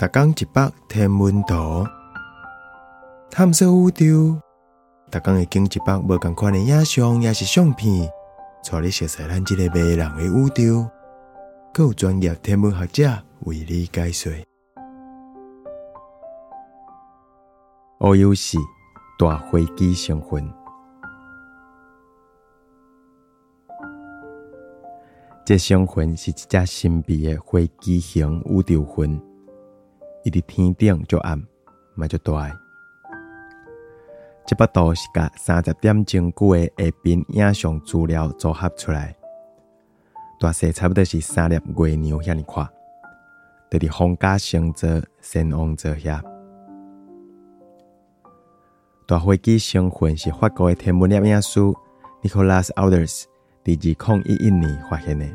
[0.00, 1.86] 逐工一百天文图，
[3.30, 4.40] 探索宇宙。
[5.10, 8.10] 逐工会经一百无共款的影像，也是相片，
[8.64, 10.88] 带你熟悉咱即个迷人的宇宙。
[11.74, 14.32] 更有专业天文学者为你解说。
[17.98, 18.56] 乌有是
[19.18, 20.50] 大飞机成分，
[25.44, 29.29] 这成分是一只神秘的飞机型宇宙云。
[30.22, 31.42] 伊伫天顶就暗，
[31.94, 32.54] 嘛就大。
[34.46, 39.16] 这幅图是甲三十点钟久的下边影像资料组合出来，
[40.38, 42.68] 大细差不多是三粒月亮遐尼宽，
[43.70, 46.20] 伫伫皇家星座、神王座遐。
[49.06, 51.60] 大飞机成分是法国的天文摄影师
[52.22, 53.24] Nicolas Alders
[53.64, 55.26] 伫二零一一年发现的，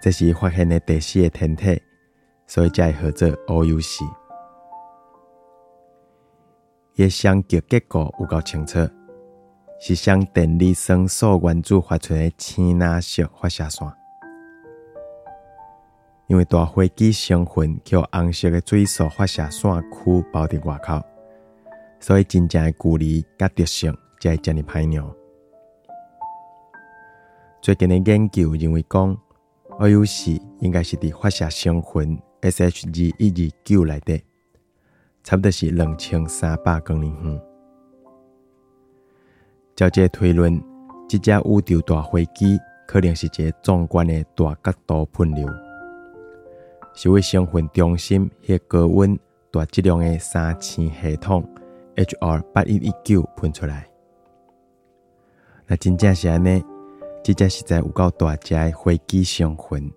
[0.00, 1.80] 这是发现的第四个天体。
[2.54, 4.04] 所以才会合作乌有四。
[6.96, 8.78] 伊相极结构有够清楚，
[9.80, 13.90] 是向电离酸素原子发出诶青蓝色发射线。
[16.26, 21.02] 因为大飞机成分靠红色诶水素发射线区包伫外口，
[22.00, 25.10] 所以真正诶距离甲特性才会遮尔歹鸟。
[27.62, 29.16] 最近诶研究认为讲，
[29.80, 32.20] 乌有四应该是伫发射成分。
[32.42, 32.86] S.H.
[32.88, 34.20] 二一二九内底，
[35.22, 37.40] 差不多是两千三百公里远。
[39.76, 40.60] 照这推论，
[41.08, 45.48] 这只宇宙大飞机可能是一个壮观的大角度喷流，
[46.94, 49.16] 是为成分中心迄高温
[49.52, 51.48] 大质量的三千系统
[51.94, 52.42] H.R.
[52.52, 53.88] 八一一九喷出来。
[55.68, 56.60] 那真正是安尼，
[57.22, 59.92] 这只实在有够大只的飞机成分。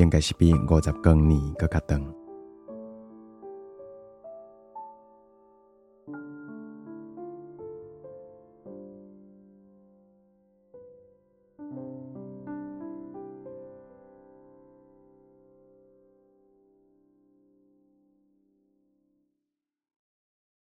[0.00, 2.19] 应该是比五十公年更较长。